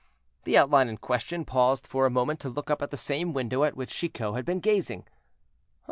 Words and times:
The 0.45 0.57
outline 0.57 0.89
in 0.89 0.97
question 0.97 1.45
paused 1.45 1.85
for 1.85 2.07
a 2.07 2.09
moment 2.09 2.39
to 2.39 2.49
look 2.49 2.71
up 2.71 2.81
at 2.81 2.89
the 2.89 2.97
same 2.97 3.33
window 3.33 3.63
at 3.65 3.75
which 3.77 3.93
Chicot 3.93 4.33
had 4.33 4.45
been 4.45 4.59
gazing. 4.59 5.05